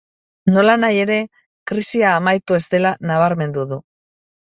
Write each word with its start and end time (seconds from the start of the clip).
Nolanahi 0.55 1.01
ere, 1.03 1.17
krisia 1.73 2.17
amaitu 2.23 2.61
ez 2.61 2.65
dela 2.75 2.97
nabarmendu 3.13 3.71
du. 3.73 3.83